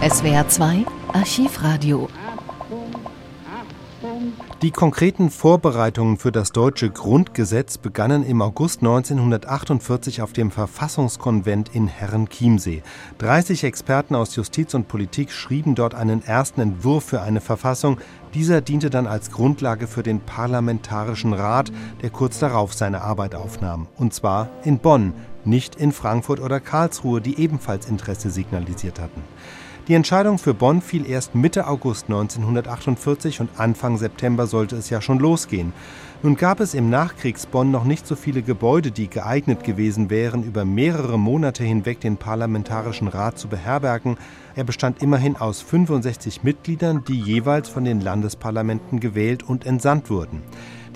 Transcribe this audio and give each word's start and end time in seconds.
SWR 0.00 0.46
2 0.46 0.86
Archivradio. 1.12 2.08
Die 4.62 4.70
konkreten 4.70 5.28
Vorbereitungen 5.28 6.18
für 6.18 6.30
das 6.30 6.52
deutsche 6.52 6.88
Grundgesetz 6.88 7.78
begannen 7.78 8.24
im 8.24 8.40
August 8.40 8.78
1948 8.78 10.22
auf 10.22 10.32
dem 10.32 10.52
Verfassungskonvent 10.52 11.74
in 11.74 11.88
Herrenchiemsee. 11.88 12.84
30 13.18 13.64
Experten 13.64 14.14
aus 14.14 14.36
Justiz 14.36 14.72
und 14.74 14.86
Politik 14.86 15.32
schrieben 15.32 15.74
dort 15.74 15.96
einen 15.96 16.24
ersten 16.24 16.60
Entwurf 16.60 17.04
für 17.04 17.20
eine 17.20 17.40
Verfassung. 17.40 17.98
Dieser 18.34 18.60
diente 18.60 18.90
dann 18.90 19.08
als 19.08 19.32
Grundlage 19.32 19.88
für 19.88 20.04
den 20.04 20.20
Parlamentarischen 20.20 21.32
Rat, 21.32 21.72
der 22.02 22.10
kurz 22.10 22.38
darauf 22.38 22.72
seine 22.72 23.02
Arbeit 23.02 23.34
aufnahm. 23.34 23.88
Und 23.96 24.14
zwar 24.14 24.48
in 24.62 24.78
Bonn, 24.78 25.12
nicht 25.44 25.74
in 25.74 25.90
Frankfurt 25.90 26.38
oder 26.38 26.60
Karlsruhe, 26.60 27.20
die 27.20 27.40
ebenfalls 27.40 27.88
Interesse 27.88 28.30
signalisiert 28.30 29.00
hatten. 29.00 29.24
Die 29.88 29.94
Entscheidung 29.94 30.36
für 30.36 30.52
Bonn 30.52 30.82
fiel 30.82 31.08
erst 31.08 31.34
Mitte 31.34 31.66
August 31.66 32.08
1948 32.08 33.40
und 33.40 33.48
Anfang 33.56 33.96
September 33.96 34.46
sollte 34.46 34.76
es 34.76 34.90
ja 34.90 35.00
schon 35.00 35.18
losgehen. 35.18 35.72
Nun 36.22 36.36
gab 36.36 36.60
es 36.60 36.74
im 36.74 36.90
Nachkriegsbonn 36.90 37.70
noch 37.70 37.84
nicht 37.84 38.06
so 38.06 38.14
viele 38.14 38.42
Gebäude, 38.42 38.90
die 38.90 39.08
geeignet 39.08 39.64
gewesen 39.64 40.10
wären, 40.10 40.42
über 40.42 40.66
mehrere 40.66 41.18
Monate 41.18 41.64
hinweg 41.64 42.00
den 42.00 42.18
Parlamentarischen 42.18 43.08
Rat 43.08 43.38
zu 43.38 43.48
beherbergen. 43.48 44.18
Er 44.54 44.64
bestand 44.64 45.00
immerhin 45.00 45.36
aus 45.36 45.62
65 45.62 46.42
Mitgliedern, 46.42 47.02
die 47.08 47.18
jeweils 47.18 47.70
von 47.70 47.86
den 47.86 48.02
Landesparlamenten 48.02 49.00
gewählt 49.00 49.42
und 49.42 49.64
entsandt 49.64 50.10
wurden. 50.10 50.42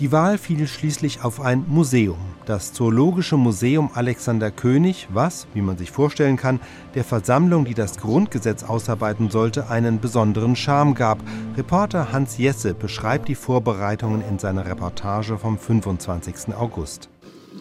Die 0.00 0.10
Wahl 0.10 0.38
fiel 0.38 0.66
schließlich 0.66 1.22
auf 1.22 1.40
ein 1.40 1.64
Museum, 1.68 2.18
das 2.46 2.72
Zoologische 2.72 3.36
Museum 3.36 3.90
Alexander 3.92 4.50
König, 4.50 5.06
was, 5.12 5.46
wie 5.52 5.60
man 5.60 5.76
sich 5.76 5.90
vorstellen 5.90 6.36
kann, 6.36 6.60
der 6.94 7.04
Versammlung, 7.04 7.66
die 7.66 7.74
das 7.74 7.98
Grundgesetz 7.98 8.62
ausarbeiten 8.64 9.30
sollte, 9.30 9.68
einen 9.68 10.00
besonderen 10.00 10.56
Charme 10.56 10.94
gab. 10.94 11.22
Reporter 11.56 12.10
Hans 12.10 12.38
Jesse 12.38 12.74
beschreibt 12.74 13.28
die 13.28 13.34
Vorbereitungen 13.34 14.22
in 14.22 14.38
seiner 14.38 14.66
Reportage 14.66 15.36
vom 15.36 15.58
25. 15.58 16.54
August. 16.56 17.10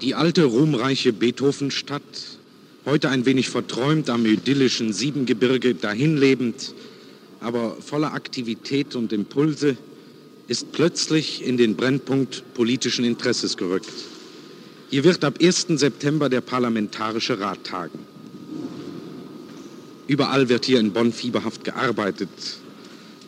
Die 0.02 0.16
alte 0.16 0.46
ruhmreiche 0.46 1.12
Beethovenstadt, 1.12 2.40
heute 2.86 3.10
ein 3.10 3.26
wenig 3.26 3.50
verträumt 3.50 4.10
am 4.10 4.26
idyllischen 4.26 4.94
Siebengebirge 4.94 5.76
dahinlebend, 5.76 6.74
aber 7.42 7.76
voller 7.82 8.14
Aktivität 8.14 8.96
und 8.96 9.12
Impulse, 9.12 9.76
ist 10.52 10.74
plötzlich 10.74 11.48
in 11.48 11.56
den 11.56 11.78
Brennpunkt 11.78 12.44
politischen 12.54 13.06
Interesses 13.06 13.56
gerückt. 13.56 13.90
Hier 14.90 15.06
wird 15.06 15.24
ab 15.24 15.36
1. 15.42 15.68
September 15.76 16.28
der 16.28 16.42
Parlamentarische 16.42 17.40
Rat 17.40 17.64
tagen. 17.64 18.00
Überall 20.08 20.50
wird 20.50 20.66
hier 20.66 20.82
in 20.82 20.92
Bonn 20.92 21.14
fieberhaft 21.14 21.64
gearbeitet. 21.64 22.28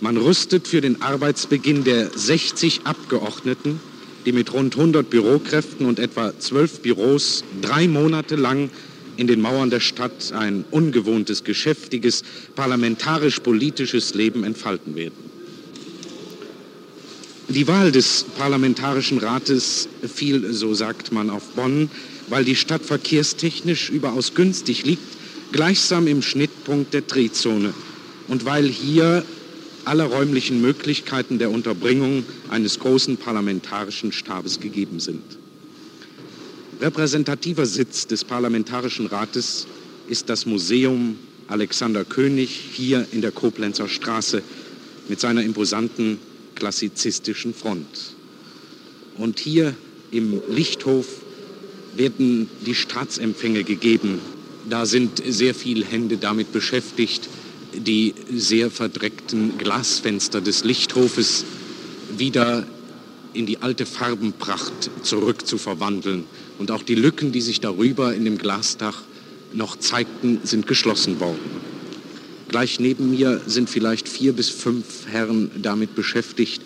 Man 0.02 0.18
rüstet 0.18 0.68
für 0.68 0.82
den 0.82 1.02
Arbeitsbeginn 1.02 1.86
der 1.86 2.10
60 2.14 2.82
Abgeordneten, 2.84 3.80
die 4.26 4.34
mit 4.34 4.52
rund 4.52 4.76
100 4.76 5.10
Bürokräften 5.10 5.86
und 5.86 6.00
etwa 6.00 6.38
12 6.38 6.82
Büros 6.82 7.46
drei 7.62 7.88
Monate 7.88 8.36
lang 8.36 8.70
in 9.16 9.28
den 9.28 9.40
Mauern 9.40 9.70
der 9.70 9.80
Stadt 9.80 10.34
ein 10.34 10.66
ungewohntes, 10.72 11.46
geschäftiges, 11.46 12.24
parlamentarisch-politisches 12.58 14.14
Leben 14.14 14.44
entfalten 14.44 14.98
werden. 14.98 15.33
Die 17.50 17.68
Wahl 17.68 17.92
des 17.92 18.26
Parlamentarischen 18.38 19.20
Rates 19.20 19.88
fiel, 20.14 20.54
so 20.54 20.74
sagt 20.74 21.12
man, 21.12 21.30
auf 21.30 21.44
Bonn, 21.56 21.90
weil 22.30 22.46
die 22.46 22.56
Stadt 22.56 22.84
verkehrstechnisch 22.84 23.90
überaus 23.90 24.34
günstig 24.34 24.86
liegt, 24.86 25.04
gleichsam 25.52 26.08
im 26.08 26.22
Schnittpunkt 26.22 26.94
der 26.94 27.02
Drehzone 27.02 27.74
und 28.28 28.46
weil 28.46 28.68
hier 28.68 29.24
alle 29.86 30.04
räumlichen 30.04 30.62
Möglichkeiten 30.62 31.38
der 31.38 31.52
Unterbringung 31.52 32.24
eines 32.50 32.80
großen 32.80 33.18
parlamentarischen 33.18 34.12
Stabes 34.12 34.60
gegeben 34.60 35.00
sind. 35.00 35.22
Repräsentativer 36.82 37.66
Sitz 37.66 38.08
des 38.08 38.24
Parlamentarischen 38.24 39.08
Rates 39.08 39.68
ist 40.08 40.30
das 40.30 40.46
Museum 40.46 41.18
Alexander 41.48 42.06
König 42.06 42.50
hier 42.74 43.06
in 43.12 43.22
der 43.22 43.32
Koblenzer 43.32 43.88
Straße 43.88 44.42
mit 45.10 45.20
seiner 45.20 45.44
imposanten 45.44 46.18
klassizistischen 46.64 47.54
Front. 47.54 48.16
Und 49.18 49.38
hier 49.38 49.76
im 50.12 50.42
Lichthof 50.50 51.06
werden 51.98 52.50
die 52.66 52.74
Staatsempfänge 52.74 53.66
gegeben. 53.66 54.20
Da 54.70 54.86
sind 54.86 55.22
sehr 55.28 55.56
viele 55.56 55.84
Hände 55.84 56.16
damit 56.16 56.54
beschäftigt, 56.54 57.28
die 57.74 58.14
sehr 58.34 58.72
verdreckten 58.72 59.58
Glasfenster 59.58 60.40
des 60.40 60.64
Lichthofes 60.64 61.44
wieder 62.18 62.66
in 63.34 63.46
die 63.46 63.62
alte 63.62 63.86
Farbenpracht 63.86 64.90
zurückzuverwandeln. 65.02 66.24
Und 66.60 66.72
auch 66.72 66.84
die 66.84 66.96
Lücken, 66.96 67.34
die 67.34 67.42
sich 67.42 67.60
darüber 67.60 68.16
in 68.16 68.24
dem 68.24 68.38
Glasdach 68.38 69.02
noch 69.52 69.78
zeigten, 69.78 70.40
sind 70.46 70.66
geschlossen 70.66 71.20
worden. 71.20 71.73
Gleich 72.50 72.80
neben 72.80 73.12
mir 73.12 73.42
sind 73.48 73.70
vielleicht 73.70 74.08
vier 74.08 74.34
bis 74.34 74.50
fünf 74.50 75.08
Herren 75.08 75.50
damit 75.62 75.96
beschäftigt, 75.96 76.62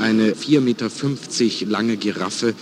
eine 0.00 0.32
4,50 0.32 0.60
Meter 0.60 1.70
lange 1.70 1.96
Giraffe 1.96 2.54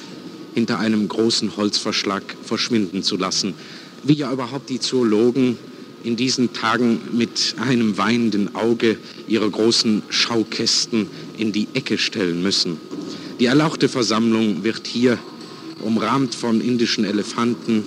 hinter 0.55 0.78
einem 0.78 1.06
großen 1.06 1.56
Holzverschlag 1.56 2.22
verschwinden 2.43 3.03
zu 3.03 3.16
lassen. 3.16 3.55
Wie 4.03 4.15
ja 4.15 4.33
überhaupt 4.33 4.71
die 4.71 4.81
Zoologen 4.81 5.59
in 6.03 6.16
diesen 6.16 6.53
Tagen 6.53 7.00
mit 7.12 7.56
einem 7.61 7.99
weinenden 7.99 8.55
Auge 8.55 8.97
ihre 9.28 9.50
großen 9.50 10.03
Schaukästen 10.09 11.09
in 11.37 11.53
die 11.53 11.69
Ecke 11.75 11.99
stellen 11.99 12.43
müssen. 12.43 12.78
Die 13.39 13.47
erlauchte 13.47 13.89
Versammlung 13.89 14.65
wird 14.65 14.87
hier 14.87 15.19
umrahmt 15.81 16.34
von 16.34 16.61
indischen 16.61 17.05
Elefanten 17.05 17.84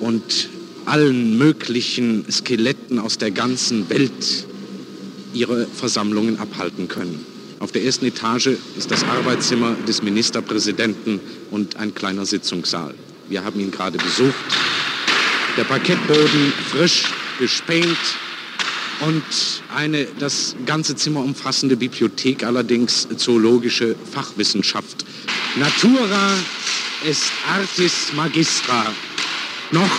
und 0.00 0.48
allen 0.86 1.38
möglichen 1.38 2.24
Skeletten 2.30 2.98
aus 2.98 3.18
der 3.18 3.30
ganzen 3.30 3.88
Welt 3.90 4.46
ihre 5.32 5.66
Versammlungen 5.66 6.38
abhalten 6.38 6.88
können. 6.88 7.24
Auf 7.60 7.72
der 7.72 7.84
ersten 7.84 8.06
Etage 8.06 8.56
ist 8.78 8.90
das 8.90 9.04
Arbeitszimmer 9.04 9.76
des 9.86 10.02
Ministerpräsidenten 10.02 11.20
und 11.50 11.76
ein 11.76 11.94
kleiner 11.94 12.24
Sitzungssaal. 12.24 12.94
Wir 13.28 13.44
haben 13.44 13.60
ihn 13.60 13.70
gerade 13.70 13.98
besucht. 13.98 14.34
Der 15.56 15.64
Parkettboden 15.64 16.52
frisch 16.70 17.04
gespänt 17.38 17.98
und 19.00 19.22
eine 19.74 20.06
das 20.18 20.56
ganze 20.66 20.96
Zimmer 20.96 21.20
umfassende 21.20 21.76
Bibliothek, 21.76 22.44
allerdings 22.44 23.08
zoologische 23.16 23.94
Fachwissenschaft. 24.10 25.04
Natura 25.56 26.34
est 27.04 27.30
artis 27.46 28.12
magistra. 28.14 28.86
Noch 29.70 29.90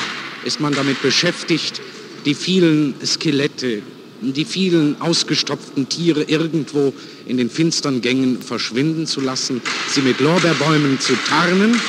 ist 0.46 0.59
man 0.59 0.74
damit 0.74 1.02
beschäftigt, 1.02 1.81
die 2.25 2.34
vielen 2.34 2.96
Skelette, 3.06 3.81
die 4.22 4.46
vielen 4.46 5.02
ausgestopften 5.02 5.90
Tiere 5.90 6.24
irgendwo 6.24 6.94
in 7.25 7.38
den 7.38 7.50
finsteren 7.50 8.02
Gängen 8.02 8.41
verschwinden 8.41 9.07
zu 9.07 9.22
lassen, 9.22 9.62
sie 9.90 10.01
mit 10.01 10.19
Lorbeerbäumen 10.19 11.00
zu 11.00 11.13
tarnen, 11.28 11.80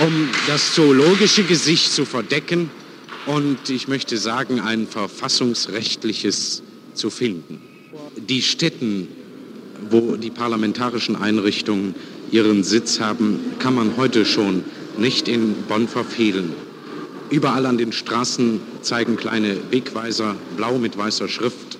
um 0.00 0.28
das 0.46 0.74
zoologische 0.74 1.44
Gesicht 1.44 1.92
zu 1.92 2.04
verdecken 2.04 2.70
und 3.26 3.68
ich 3.68 3.88
möchte 3.88 4.16
sagen, 4.16 4.60
ein 4.60 4.86
verfassungsrechtliches 4.86 6.62
zu 6.94 7.10
finden. 7.10 7.60
Die 8.16 8.42
Städten, 8.42 9.08
wo 9.90 10.16
die 10.16 10.30
parlamentarischen 10.30 11.14
Einrichtungen 11.14 11.94
ihren 12.30 12.64
Sitz 12.64 13.00
haben, 13.00 13.38
kann 13.58 13.74
man 13.74 13.96
heute 13.96 14.24
schon 14.24 14.64
nicht 14.96 15.28
in 15.28 15.54
Bonn 15.68 15.88
verfehlen. 15.88 16.52
Überall 17.30 17.66
an 17.66 17.76
den 17.76 17.92
Straßen 17.92 18.60
zeigen 18.80 19.16
kleine 19.16 19.56
Wegweiser, 19.70 20.34
blau 20.56 20.78
mit 20.78 20.96
weißer 20.96 21.28
Schrift, 21.28 21.78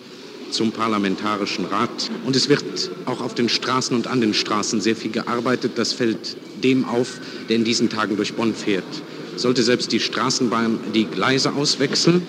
zum 0.51 0.73
Parlamentarischen 0.73 1.65
Rat. 1.67 2.11
Und 2.27 2.37
es 2.37 2.49
wird 2.49 2.91
auch 3.07 3.21
auf 3.21 3.35
den 3.35 3.49
Straßen 3.49 3.97
und 3.97 4.07
an 4.07 4.21
den 4.21 4.35
Straßen 4.35 4.81
sehr 4.81 4.97
viel 4.97 5.11
gearbeitet. 5.11 5.73
Das 5.77 5.93
fällt 5.93 6.37
dem 6.63 6.85
auf, 6.85 7.21
der 7.49 7.57
in 7.57 7.65
diesen 7.65 7.89
Tagen 7.89 8.17
durch 8.17 8.35
Bonn 8.35 8.55
fährt. 8.55 8.85
Sollte 9.37 9.63
selbst 9.63 9.93
die 9.93 10.01
Straßenbahn 10.01 10.79
die 10.95 11.05
Gleise 11.05 11.53
auswechseln? 11.55 12.23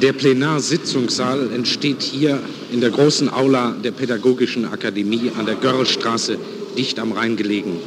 Der 0.00 0.12
Plenarsitzungssaal 0.12 1.52
entsteht 1.52 2.02
hier 2.02 2.40
in 2.70 2.80
der 2.80 2.90
großen 2.90 3.28
Aula 3.28 3.72
der 3.72 3.90
Pädagogischen 3.90 4.64
Akademie 4.64 5.32
an 5.36 5.46
der 5.46 5.56
Görlstraße, 5.56 6.38
dicht 6.78 6.98
am 7.00 7.12
Rhein 7.12 7.36
gelegen. 7.36 7.78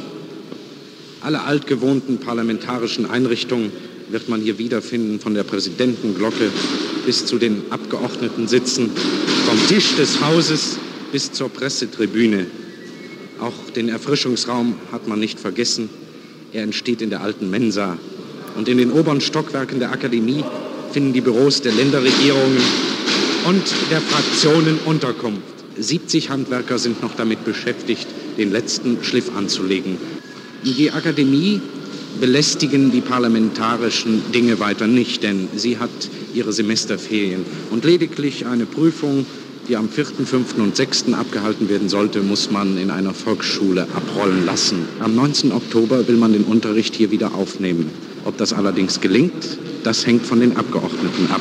Alle 1.22 1.42
altgewohnten 1.42 2.18
parlamentarischen 2.18 3.10
Einrichtungen 3.10 3.72
wird 4.10 4.28
man 4.28 4.40
hier 4.40 4.58
wiederfinden, 4.58 5.20
von 5.20 5.34
der 5.34 5.44
Präsidentenglocke 5.44 6.50
bis 7.06 7.26
zu 7.26 7.38
den 7.38 7.62
Abgeordnetensitzen, 7.70 8.90
vom 9.46 9.68
Tisch 9.68 9.96
des 9.96 10.20
Hauses 10.20 10.78
bis 11.12 11.32
zur 11.32 11.48
Pressetribüne. 11.48 12.46
Auch 13.40 13.70
den 13.74 13.88
Erfrischungsraum 13.88 14.74
hat 14.92 15.08
man 15.08 15.20
nicht 15.20 15.40
vergessen. 15.40 15.90
Er 16.52 16.62
entsteht 16.62 17.02
in 17.02 17.10
der 17.10 17.20
alten 17.20 17.50
Mensa. 17.50 17.98
Und 18.56 18.68
in 18.68 18.78
den 18.78 18.92
oberen 18.92 19.20
Stockwerken 19.20 19.80
der 19.80 19.90
Akademie 19.90 20.44
finden 20.92 21.12
die 21.12 21.20
Büros 21.20 21.60
der 21.60 21.72
Länderregierungen 21.72 22.58
und 23.46 23.62
der 23.90 24.00
Fraktionenunterkunft. 24.00 25.42
70 25.76 26.30
Handwerker 26.30 26.78
sind 26.78 27.02
noch 27.02 27.16
damit 27.16 27.44
beschäftigt, 27.44 28.06
den 28.38 28.52
letzten 28.52 29.02
Schliff 29.02 29.36
anzulegen. 29.36 29.98
Die 30.64 30.92
Akademie 30.92 31.60
belästigen 32.20 32.90
die 32.90 33.00
parlamentarischen 33.00 34.32
Dinge 34.32 34.60
weiter 34.60 34.86
nicht, 34.86 35.22
denn 35.22 35.48
sie 35.56 35.78
hat 35.78 35.90
ihre 36.34 36.52
Semesterferien 36.52 37.44
und 37.70 37.84
lediglich 37.84 38.46
eine 38.46 38.66
Prüfung, 38.66 39.26
die 39.68 39.76
am 39.76 39.88
4., 39.88 40.06
5. 40.06 40.58
und 40.58 40.76
6. 40.76 41.12
abgehalten 41.12 41.68
werden 41.68 41.88
sollte, 41.88 42.20
muss 42.20 42.50
man 42.50 42.76
in 42.76 42.90
einer 42.90 43.14
Volksschule 43.14 43.86
abrollen 43.94 44.44
lassen. 44.44 44.86
Am 45.00 45.14
19. 45.14 45.52
Oktober 45.52 46.06
will 46.06 46.16
man 46.16 46.32
den 46.32 46.44
Unterricht 46.44 46.94
hier 46.94 47.10
wieder 47.10 47.34
aufnehmen. 47.34 47.90
Ob 48.24 48.36
das 48.36 48.52
allerdings 48.52 49.00
gelingt, 49.00 49.58
das 49.82 50.06
hängt 50.06 50.26
von 50.26 50.40
den 50.40 50.56
Abgeordneten 50.56 51.28
ab. 51.30 51.40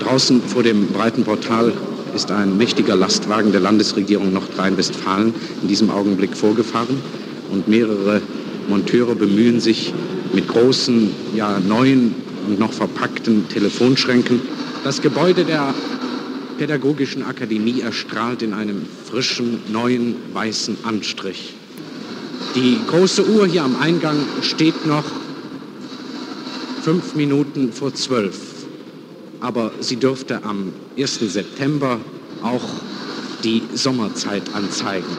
Draußen 0.00 0.42
vor 0.42 0.62
dem 0.62 0.88
breiten 0.88 1.24
Portal 1.24 1.72
ist 2.14 2.30
ein 2.30 2.56
mächtiger 2.56 2.96
Lastwagen 2.96 3.52
der 3.52 3.60
Landesregierung 3.60 4.32
Nordrhein-Westfalen 4.32 5.34
in 5.62 5.68
diesem 5.68 5.90
Augenblick 5.90 6.36
vorgefahren 6.36 6.96
und 7.52 7.68
mehrere 7.68 8.20
Monteure 8.70 9.14
bemühen 9.14 9.60
sich 9.60 9.92
mit 10.32 10.48
großen, 10.48 11.10
ja 11.34 11.60
neuen 11.60 12.14
und 12.48 12.58
noch 12.58 12.72
verpackten 12.72 13.48
Telefonschränken. 13.48 14.40
Das 14.84 15.02
Gebäude 15.02 15.44
der 15.44 15.74
Pädagogischen 16.56 17.24
Akademie 17.24 17.80
erstrahlt 17.80 18.42
in 18.42 18.54
einem 18.54 18.86
frischen, 19.04 19.60
neuen, 19.72 20.16
weißen 20.32 20.78
Anstrich. 20.84 21.54
Die 22.54 22.78
große 22.86 23.28
Uhr 23.28 23.46
hier 23.46 23.64
am 23.64 23.76
Eingang 23.80 24.18
steht 24.42 24.86
noch 24.86 25.04
fünf 26.82 27.14
Minuten 27.14 27.72
vor 27.72 27.94
zwölf. 27.94 28.38
Aber 29.40 29.72
sie 29.80 29.96
dürfte 29.96 30.44
am 30.44 30.72
1. 30.98 31.20
September 31.32 31.98
auch 32.42 32.68
die 33.42 33.62
Sommerzeit 33.74 34.42
anzeigen. 34.54 35.06